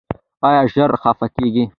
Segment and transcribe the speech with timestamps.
[0.47, 1.65] ایا ژر خفه کیږئ؟